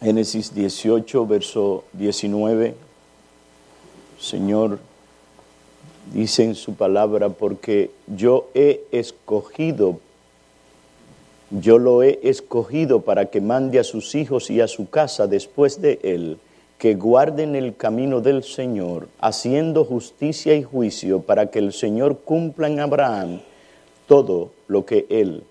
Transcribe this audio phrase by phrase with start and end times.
[0.00, 2.74] Génesis 18, verso 19.
[4.18, 4.78] Señor,
[6.12, 10.00] dice en su palabra, porque yo he escogido,
[11.50, 15.82] yo lo he escogido para que mande a sus hijos y a su casa después
[15.82, 16.38] de él,
[16.78, 22.68] que guarden el camino del Señor, haciendo justicia y juicio, para que el Señor cumpla
[22.68, 23.40] en Abraham
[24.06, 25.42] todo lo que él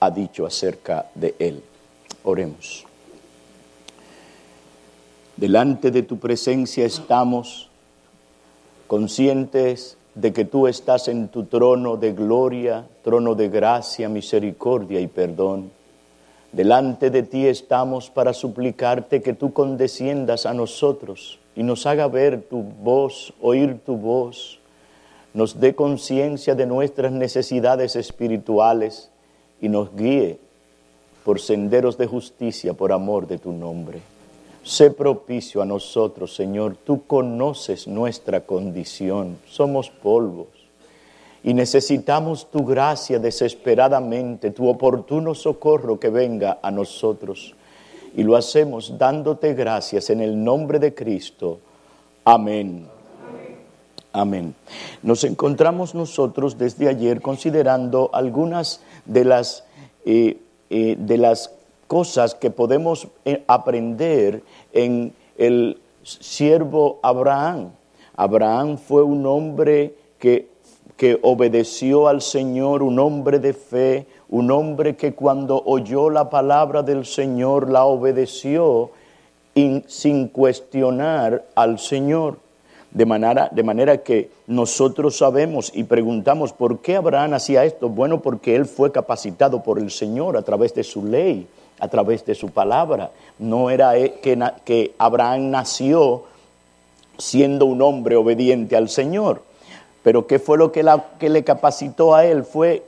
[0.00, 1.62] ha dicho acerca de él.
[2.24, 2.86] Oremos.
[5.36, 7.70] Delante de tu presencia estamos
[8.86, 15.06] conscientes de que tú estás en tu trono de gloria, trono de gracia, misericordia y
[15.06, 15.70] perdón.
[16.52, 22.42] Delante de ti estamos para suplicarte que tú condesciendas a nosotros y nos haga ver
[22.42, 24.58] tu voz, oír tu voz,
[25.32, 29.10] nos dé conciencia de nuestras necesidades espirituales
[29.62, 30.38] y nos guíe
[31.24, 34.02] por senderos de justicia por amor de tu nombre.
[34.62, 36.76] Sé propicio a nosotros, Señor.
[36.76, 39.38] Tú conoces nuestra condición.
[39.46, 40.46] Somos polvos.
[41.44, 47.54] Y necesitamos tu gracia desesperadamente, tu oportuno socorro que venga a nosotros.
[48.14, 51.58] Y lo hacemos dándote gracias en el nombre de Cristo.
[52.24, 52.86] Amén.
[54.12, 54.54] Amén.
[55.02, 59.64] Nos encontramos nosotros desde ayer considerando algunas de las,
[60.04, 60.38] eh,
[60.70, 61.50] eh, de las
[61.92, 67.72] cosas que podemos eh, aprender en el siervo Abraham.
[68.16, 70.48] Abraham fue un hombre que,
[70.96, 76.82] que obedeció al Señor, un hombre de fe, un hombre que cuando oyó la palabra
[76.82, 78.88] del Señor la obedeció
[79.86, 82.38] sin cuestionar al Señor.
[82.90, 87.90] De manera, de manera que nosotros sabemos y preguntamos por qué Abraham hacía esto.
[87.90, 91.46] Bueno, porque él fue capacitado por el Señor a través de su ley,
[91.82, 93.10] a través de su palabra.
[93.40, 96.22] No era e, que, que Abraham nació
[97.18, 99.42] siendo un hombre obediente al Señor.
[100.04, 102.44] Pero ¿qué fue lo que, la, que le capacitó a él?
[102.44, 102.84] Fue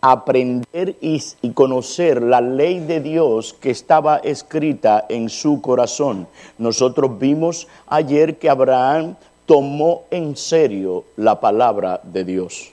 [0.00, 1.20] aprender y,
[1.54, 6.26] conocer la ley de Dios que estaba escrita en su corazón.
[6.58, 9.14] Nosotros vimos ayer que Abraham
[9.46, 12.72] tomó en serio la palabra de Dios.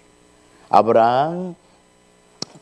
[0.70, 1.56] Abraham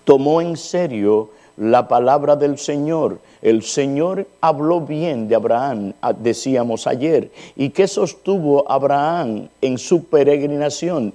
[0.03, 3.19] tomó en serio la palabra del Señor.
[3.41, 7.31] El Señor habló bien de Abraham, ah, decíamos ayer.
[7.55, 11.13] ¿Y qué sostuvo Abraham en su peregrinación?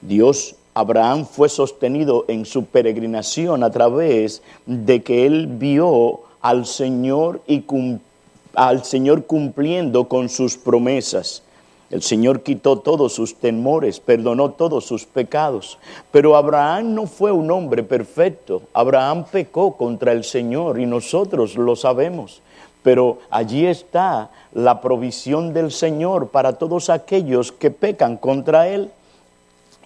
[0.00, 7.40] Dios Abraham fue sostenido en su peregrinación a través de que él vio al Señor
[7.46, 7.64] y
[8.54, 11.42] al Señor cumpliendo con sus promesas.
[11.88, 15.78] El Señor quitó todos sus temores, perdonó todos sus pecados.
[16.10, 18.62] Pero Abraham no fue un hombre perfecto.
[18.72, 22.42] Abraham pecó contra el Señor y nosotros lo sabemos.
[22.82, 28.90] Pero allí está la provisión del Señor para todos aquellos que pecan contra Él.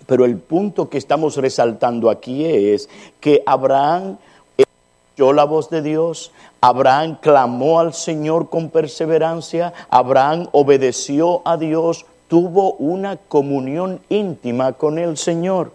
[0.07, 2.89] Pero el punto que estamos resaltando aquí es
[3.21, 4.17] que Abraham
[4.57, 12.05] escuchó la voz de Dios, Abraham clamó al Señor con perseverancia, Abraham obedeció a Dios,
[12.29, 15.73] tuvo una comunión íntima con el Señor.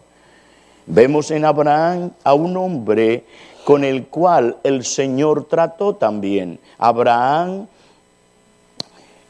[0.86, 3.26] Vemos en Abraham a un hombre
[3.64, 6.60] con el cual el Señor trató también.
[6.78, 7.68] Abraham,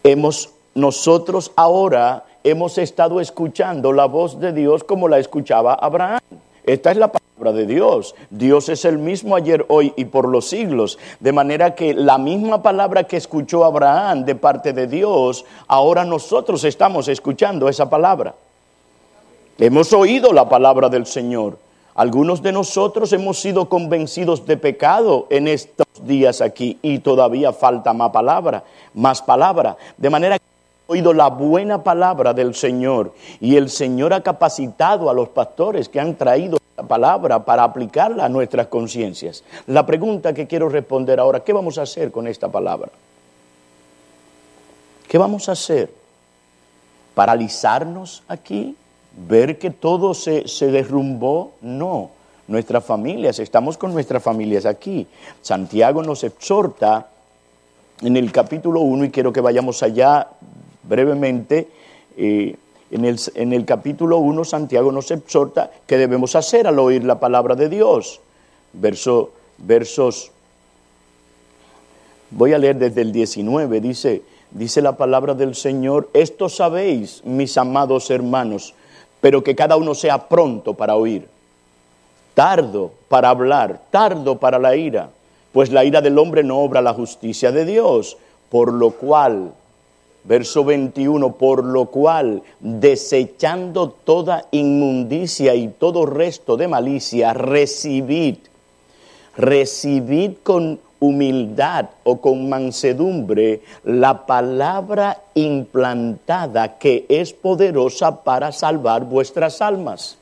[0.04, 6.20] hemos nosotros ahora hemos estado escuchando la voz de Dios como la escuchaba Abraham.
[6.66, 8.16] Esta es la palabra de Dios.
[8.30, 10.98] Dios es el mismo ayer, hoy y por los siglos.
[11.20, 16.64] De manera que la misma palabra que escuchó Abraham de parte de Dios, ahora nosotros
[16.64, 18.36] estamos escuchando esa palabra.
[19.58, 21.58] Hemos oído la palabra del Señor.
[21.94, 27.94] Algunos de nosotros hemos sido convencidos de pecado en estos días aquí y todavía falta
[27.94, 28.64] más palabra,
[28.94, 29.78] más palabra.
[29.98, 30.46] De manera que
[30.88, 36.00] oído la buena palabra del Señor y el Señor ha capacitado a los pastores que
[36.00, 39.44] han traído palabra para aplicarla a nuestras conciencias.
[39.68, 42.92] La pregunta que quiero responder ahora, ¿qué vamos a hacer con esta palabra?
[45.08, 45.92] ¿Qué vamos a hacer?
[47.14, 48.76] ¿Paralizarnos aquí?
[49.28, 51.54] ¿Ver que todo se, se derrumbó?
[51.62, 52.12] No.
[52.48, 55.08] Nuestras familias, estamos con nuestras familias aquí.
[55.42, 57.08] Santiago nos exhorta
[58.02, 60.28] en el capítulo 1 y quiero que vayamos allá
[60.84, 61.70] brevemente,
[62.18, 62.56] eh,
[62.96, 67.70] en, el, capítulo 1 Santiago nos exhorta qué debemos hacer al oír la palabra de
[67.70, 68.20] Dios.
[68.74, 70.32] Verso, versos,
[72.32, 77.58] voy a leer desde el 19, dice, dice la palabra del Señor, esto sabéis, mis
[77.58, 78.74] amados hermanos,
[79.22, 81.28] pero que cada uno sea pronto para oír,
[82.34, 85.10] tardo para hablar, tardo para la ira
[85.56, 88.18] pues la ira del hombre no obra la justicia de Dios,
[88.50, 89.54] por lo cual,
[90.28, 98.38] verso 21, por lo cual, desechando toda inmundicia y todo resto de malicia, recibid,
[99.38, 109.62] recibid con humildad o con mansedumbre la palabra implantada que es poderosa para salvar vuestras
[109.62, 110.18] almas.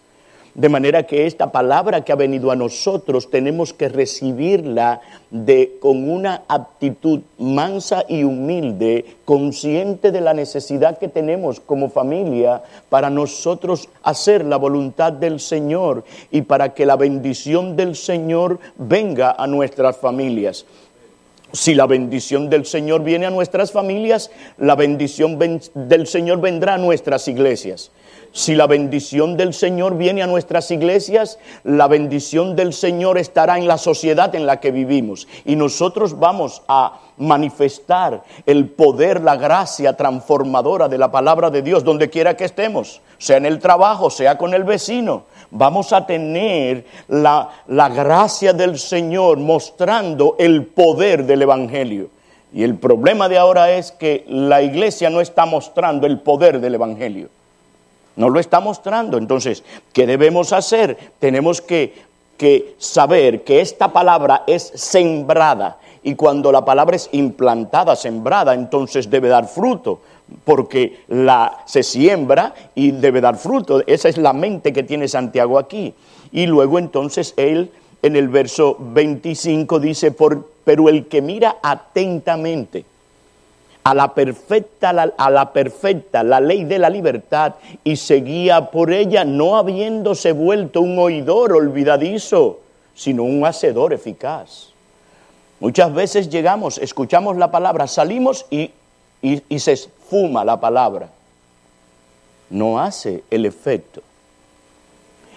[0.55, 5.01] De manera que esta palabra que ha venido a nosotros tenemos que recibirla
[5.31, 12.61] de, con una actitud mansa y humilde, consciente de la necesidad que tenemos como familia
[12.89, 19.31] para nosotros hacer la voluntad del Señor y para que la bendición del Señor venga
[19.31, 20.67] a nuestras familias.
[21.55, 26.77] Si la bendición del Señor viene a nuestras familias, la bendición del Señor vendrá a
[26.79, 27.91] nuestras iglesias.
[28.31, 33.67] Si la bendición del Señor viene a nuestras iglesias, la bendición del Señor estará en
[33.67, 35.27] la sociedad en la que vivimos.
[35.45, 41.83] Y nosotros vamos a manifestar el poder, la gracia transformadora de la palabra de Dios
[41.83, 45.25] donde quiera que estemos, sea en el trabajo, sea con el vecino.
[45.55, 52.09] Vamos a tener la, la gracia del Señor mostrando el poder del Evangelio.
[52.53, 56.75] Y el problema de ahora es que la iglesia no está mostrando el poder del
[56.75, 57.29] Evangelio.
[58.15, 59.17] No lo está mostrando.
[59.17, 60.97] Entonces, ¿qué debemos hacer?
[61.19, 62.13] Tenemos que,
[62.77, 65.77] saber que esta palabra es sembrada.
[66.03, 70.01] Y cuando la palabra es implantada, sembrada, entonces debe dar fruto,
[70.43, 73.81] porque la, se siembra y debe dar fruto.
[73.87, 75.93] Esa es la mente que tiene Santiago aquí.
[76.31, 77.71] Y luego entonces él
[78.01, 82.85] en el verso 25 dice, Por, pero el que mira atentamente
[83.83, 89.25] a la perfecta, a la perfecta, la ley de la libertad y seguía por ella,
[89.25, 92.59] no habiéndose vuelto un oidor olvidadizo,
[92.93, 94.72] sino un hacedor eficaz.
[95.63, 98.71] Muchas veces llegamos, escuchamos la palabra, salimos y,
[99.21, 101.07] y se esfuma la palabra.
[102.49, 104.01] No hace el efecto.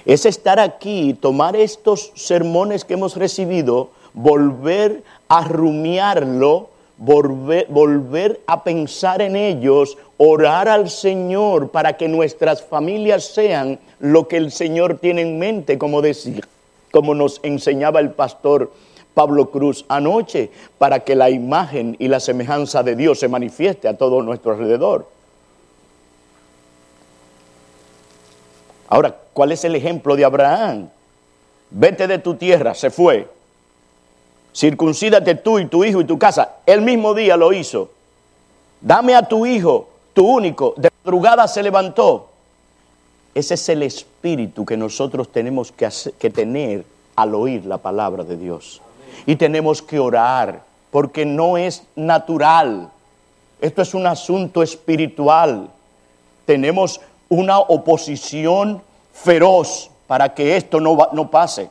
[0.05, 9.23] Es estar aquí, tomar estos sermones que hemos recibido, volver a rumiarlo, volver, a pensar
[9.23, 15.23] en ellos, orar al Señor para que nuestras familias sean lo que el Señor tiene
[15.23, 16.49] en mente, como decir,
[16.91, 18.73] como nos enseñaba el pastor
[19.17, 23.97] Pablo Cruz anoche, para que la imagen y la semejanza de Dios se manifieste a
[23.97, 25.09] todo nuestro alrededor.
[28.91, 30.91] Ahora, ¿cuál es el ejemplo de Abraham?
[31.71, 33.27] Vete de tu tierra, se fue,
[34.55, 36.57] circuncídate tú y tu hijo y tu casa.
[36.67, 37.89] El mismo día lo hizo.
[38.83, 40.75] Dame a tu hijo, tu único.
[40.77, 42.29] De madrugada se levantó.
[43.35, 46.85] Ese es el espíritu que nosotros tenemos que, que tener
[47.15, 48.83] al oír la palabra de Dios.
[49.25, 52.91] Y tenemos que orar, porque no es natural.
[53.61, 55.71] Esto es un asunto espiritual.
[56.45, 58.83] Tenemos una oposición
[59.13, 61.71] feroz para que esto no, no pase.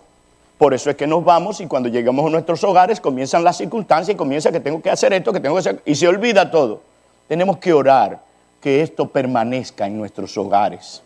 [0.58, 4.16] Por eso es que nos vamos y cuando llegamos a nuestros hogares comienzan las circunstancias
[4.16, 6.82] y comienza que tengo que hacer esto, que tengo que hacer, y se olvida todo.
[7.28, 8.22] Tenemos que orar
[8.62, 11.02] que esto permanezca en nuestros hogares,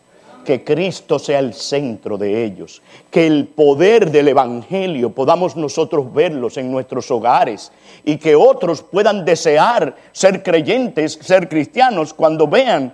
[0.45, 2.81] que Cristo sea el centro de ellos,
[3.11, 7.71] que el poder del Evangelio podamos nosotros verlos en nuestros hogares
[8.03, 12.93] y que otros puedan desear ser creyentes, ser cristianos cuando vean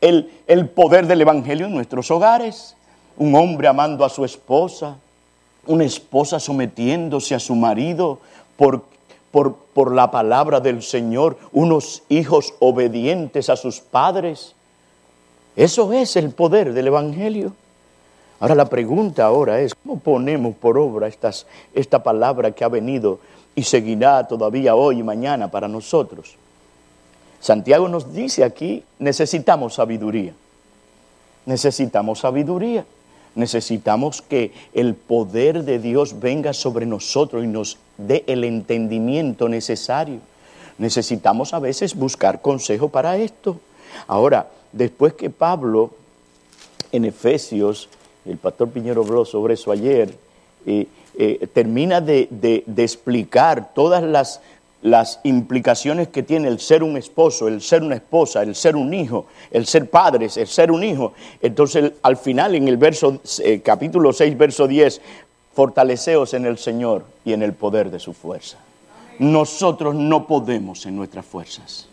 [0.00, 2.76] el, el poder del Evangelio en nuestros hogares.
[3.16, 4.96] Un hombre amando a su esposa,
[5.66, 8.20] una esposa sometiéndose a su marido
[8.56, 8.84] por,
[9.30, 14.55] por, la palabra del Señor, unos hijos obedientes a sus padres.
[15.56, 17.52] Eso es el poder del Evangelio.
[18.38, 21.08] Ahora la pregunta ahora es, ¿cómo ponemos por obra
[21.74, 23.18] esta palabra que ha venido
[23.54, 26.36] y seguirá todavía hoy y mañana para nosotros?
[27.40, 30.34] Santiago nos dice aquí, necesitamos sabiduría.
[31.46, 32.84] Necesitamos sabiduría.
[33.34, 40.20] Necesitamos que el poder de Dios venga sobre nosotros y nos dé el entendimiento necesario.
[40.78, 43.60] Necesitamos a veces buscar consejo para esto.
[44.06, 45.90] Ahora, después que Pablo
[46.92, 47.88] en Efesios,
[48.24, 50.14] el pastor Piñero habló sobre eso ayer,
[50.66, 50.86] eh,
[51.18, 52.28] eh, termina de,
[52.76, 54.40] explicar todas las
[54.82, 58.94] las implicaciones que tiene el ser un esposo, el ser una esposa, el ser un
[58.94, 61.12] hijo, el ser padres, el ser un hijo.
[61.42, 65.00] Entonces, al final, en el verso, eh, capítulo 6, verso 10,
[65.54, 68.58] fortaleceos en el Señor y en el poder de su fuerza.
[69.18, 71.88] Nosotros no podemos en nuestras fuerzas.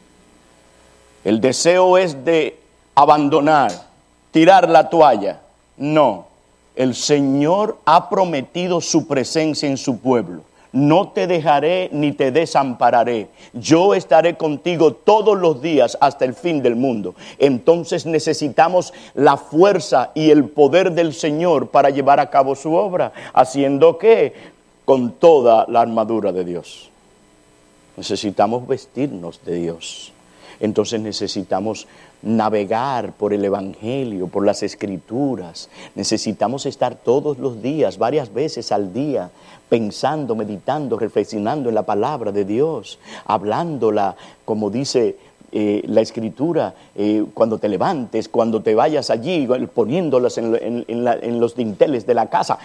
[1.23, 2.59] El deseo es de
[2.95, 3.71] abandonar,
[4.31, 5.39] tirar la toalla.
[5.77, 6.27] No,
[6.75, 13.29] el Señor ha prometido su presencia en su pueblo no te dejaré ni te desampararé.
[13.53, 17.15] Yo estaré contigo todos los días hasta el fin del mundo.
[17.37, 23.13] Entonces necesitamos la fuerza y el poder del Señor para llevar a cabo su obra,
[23.33, 24.33] haciendo que
[24.83, 26.89] con toda la armadura de Dios.
[27.95, 30.12] Necesitamos vestirnos de Dios.
[30.63, 31.87] Entonces necesitamos
[32.21, 35.69] navegar por el Evangelio, por las Escrituras.
[35.93, 39.29] Necesitamos estar todos los días, varias veces al día,
[39.67, 44.15] pensando, meditando, reflexionando en la palabra de Dios, hablándola,
[44.45, 45.17] como dice
[45.51, 52.07] eh, la escritura, eh, cuando te levantes, cuando te vayas allí, poniéndolas en los dinteles
[52.07, 52.57] de la casa,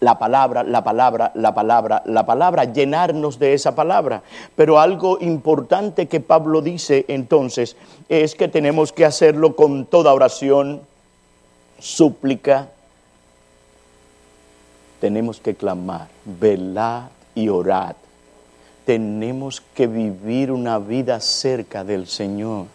[0.00, 4.22] la palabra, la palabra, la palabra, la palabra, llenarnos de esa palabra.
[4.54, 7.76] Pero algo importante que Pablo dice entonces
[8.08, 10.82] es que tenemos que hacerlo con toda oración,
[11.78, 12.68] súplica.
[15.00, 17.96] Tenemos que clamar, velar y orar.
[18.84, 22.66] Tenemos que vivir una vida cerca del Señor.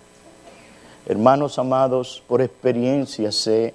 [1.05, 3.73] Hermanos amados, por experiencia sé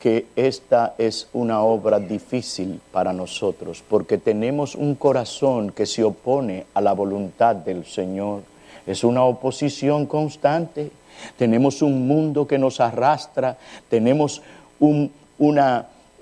[0.00, 6.64] que esta es una obra difícil para nosotros, porque tenemos un corazón que se opone
[6.72, 8.40] a la voluntad del Señor.
[8.86, 10.90] Es una oposición constante.
[11.36, 13.58] Tenemos un mundo que nos arrastra,
[13.90, 14.40] tenemos
[14.78, 15.12] un,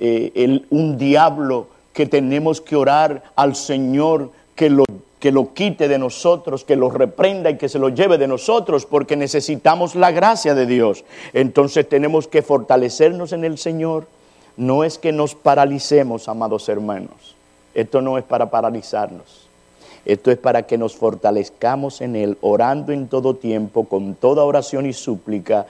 [0.01, 4.85] eh, un diablo que tenemos que orar al Señor que lo
[5.21, 8.87] que lo quite de nosotros, que lo reprenda y que se lo lleve de nosotros,
[8.87, 11.05] porque necesitamos la gracia de Dios.
[11.33, 14.07] Entonces tenemos que fortalecernos en el Señor.
[14.57, 17.37] No es que nos paralicemos, amados hermanos.
[17.75, 19.49] Esto no es para paralizarnos.
[20.05, 24.87] Esto es para que nos fortalezcamos en Él, orando en todo tiempo, con toda oración
[24.87, 25.67] y súplica,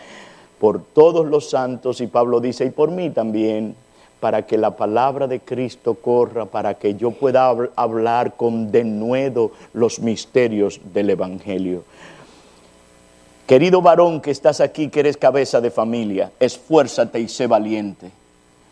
[0.60, 3.74] por todos los santos, y Pablo dice, y por mí también,
[4.20, 10.00] para que la palabra de Cristo corra, para que yo pueda hablar con denuedo los
[10.00, 11.84] misterios del Evangelio.
[13.46, 18.10] Querido varón que estás aquí, que eres cabeza de familia, esfuérzate y sé valiente.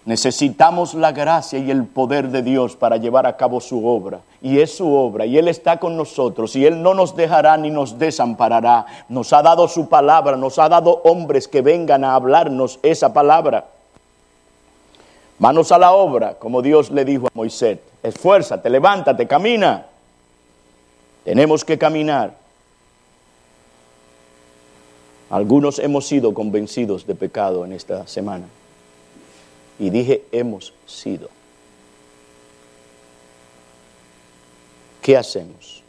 [0.05, 4.21] Necesitamos la gracia y el poder de Dios para llevar a cabo su obra.
[4.41, 7.71] Y es su obra, y Él está con nosotros, y Él no nos dejará ni
[7.71, 8.87] nos desamparará.
[9.09, 13.67] Nos ha dado su palabra, nos ha dado hombres que vengan a hablarnos esa palabra.
[15.39, 17.79] Manos a la obra, como Dios le dijo a Moisés.
[18.03, 19.87] Esfuérzate, levántate, camina.
[21.25, 22.37] Tenemos que caminar.
[25.29, 28.47] Algunos hemos sido convencidos de pecado en esta semana.
[29.79, 31.29] Y dije, hemos sido.
[35.03, 35.83] ¿Qué hacemos?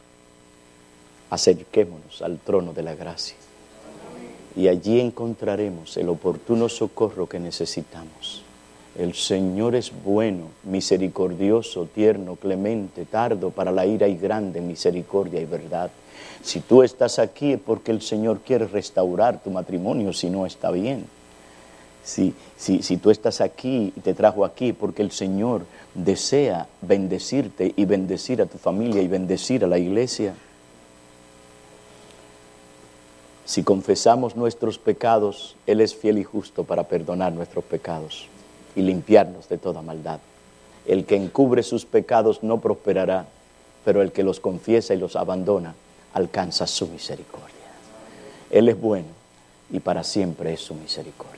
[1.29, 3.37] Acerquémonos al trono de la gracia.
[4.55, 8.43] Y allí encontraremos el oportuno socorro que necesitamos.
[8.97, 15.45] El Señor es bueno, misericordioso, tierno, clemente, tardo para la ira y grande misericordia y
[15.45, 15.91] verdad.
[16.41, 20.71] Si tú estás aquí es porque el Señor quiere restaurar tu matrimonio si no está
[20.71, 21.05] bien.
[22.03, 27.73] Si, si, si tú estás aquí y te trajo aquí porque el Señor desea bendecirte
[27.75, 30.33] y bendecir a tu familia y bendecir a la iglesia.
[33.45, 38.27] Si confesamos nuestros pecados, Él es fiel y justo para perdonar nuestros pecados
[38.77, 40.19] y limpiarnos de toda maldad.
[40.85, 43.25] El que encubre sus pecados no prosperará,
[43.83, 45.73] pero el que los confiesa y los abandona
[46.13, 47.55] alcanza su misericordia.
[48.51, 49.07] Él es bueno
[49.71, 51.35] y para siempre es su misericordia.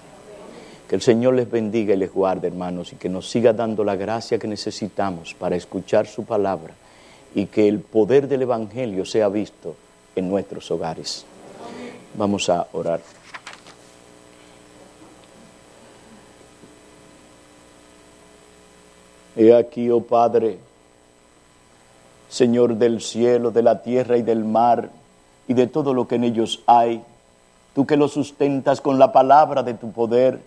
[0.87, 3.95] Que el Señor les bendiga y les guarde, hermanos, y que nos siga dando la
[3.95, 6.73] gracia que necesitamos para escuchar su palabra
[7.33, 9.75] y que el poder del Evangelio sea visto
[10.15, 11.25] en nuestros hogares.
[12.15, 12.99] Vamos a orar.
[19.39, 20.57] He aquí, oh Padre,
[22.27, 24.89] Señor del cielo, de la tierra y del mar,
[25.47, 27.01] y de todo lo que en ellos hay,
[27.73, 30.41] tú que lo sustentas con la palabra de tu poder,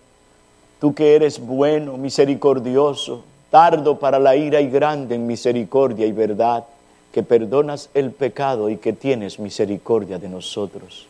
[0.79, 6.63] tú que eres bueno, misericordioso, tardo para la ira y grande en misericordia y verdad,
[7.11, 11.07] que perdonas el pecado y que tienes misericordia de nosotros.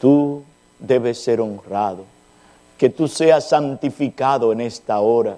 [0.00, 0.42] Tú
[0.80, 2.06] debes ser honrado,
[2.76, 5.36] que tú seas santificado en esta hora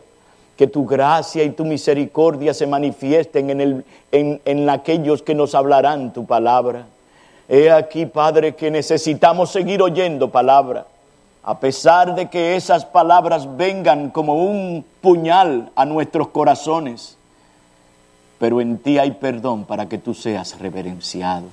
[0.60, 3.48] que tu gracia y tu misericordia se manifiesten
[4.12, 6.84] en, en aquellos que nos hablarán tu palabra.
[7.48, 10.84] He aquí, Padre, que necesitamos seguir oyendo palabra,
[11.42, 17.16] a pesar de que esas palabras vengan como un puñal a nuestros corazones.
[18.38, 21.46] Pero en ti hay perdón para que tú seas reverenciado.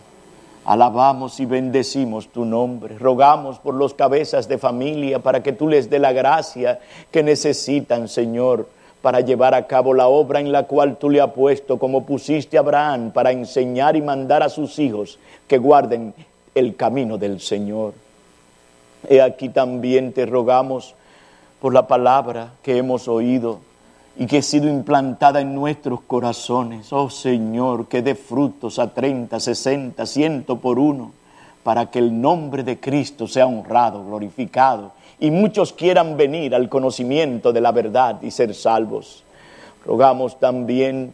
[0.66, 2.98] Alabamos y bendecimos tu nombre.
[2.98, 8.10] Rogamos por los cabezas de familia para que tú les dé la gracia que necesitan,
[8.10, 12.06] Señor para llevar a cabo la obra en la cual tú le has puesto, como
[12.06, 16.13] pusiste a Abraham, para enseñar y mandar a sus hijos que guarden
[16.56, 17.94] el camino del Señor.
[19.08, 20.96] He aquí también te rogamos
[21.62, 23.60] por la palabra que hemos oído
[24.18, 26.92] y que ha sido implantada en nuestros corazones.
[26.92, 31.12] Oh Señor, que dé frutos a 30, 60, ciento por uno,
[31.63, 37.51] para que el nombre de Cristo sea honrado, glorificado, y muchos quieran venir al conocimiento
[37.51, 39.24] de la verdad y ser salvos.
[39.86, 41.13] Rogamos también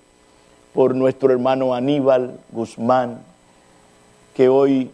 [0.73, 3.19] por nuestro hermano Aníbal Guzmán,
[4.33, 4.91] que hoy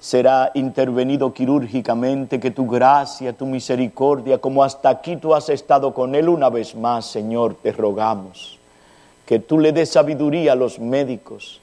[0.00, 6.14] será intervenido quirúrgicamente, que tu gracia, tu misericordia, como hasta aquí tú has estado con
[6.14, 8.58] él una vez más, Señor, te rogamos,
[9.26, 11.60] que tú le des sabiduría a los médicos,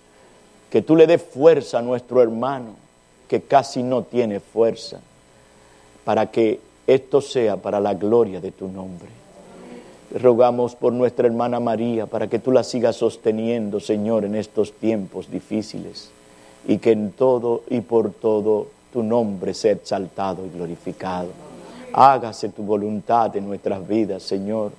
[0.69, 2.75] que tú le des fuerza a nuestro hermano,
[3.29, 4.99] que casi no tiene fuerza,
[6.03, 9.09] para que esto sea para la gloria de tu nombre.
[10.21, 15.29] Rogamos por nuestra hermana María, para que tú la sigas sosteniendo, Señor, en estos tiempos
[15.29, 16.11] difíciles
[16.67, 21.29] y que en todo y por todo tu nombre sea exaltado y glorificado.
[21.91, 24.71] Hágase tu voluntad en nuestras vidas, Señor.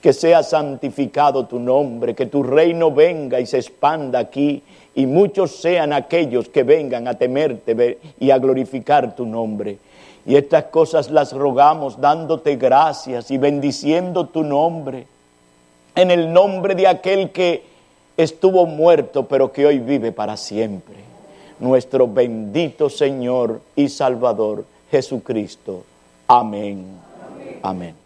[0.00, 4.62] Que sea santificado tu nombre, que tu reino venga y se expanda aquí
[4.94, 9.78] y muchos sean aquellos que vengan a temerte y a glorificar tu nombre.
[10.26, 15.06] Y estas cosas las rogamos dándote gracias y bendiciendo tu nombre,
[15.94, 17.64] en el nombre de aquel que
[18.16, 20.96] estuvo muerto pero que hoy vive para siempre
[21.58, 25.84] nuestro bendito Señor y Salvador Jesucristo.
[26.26, 26.86] Amén.
[27.62, 28.03] Amén.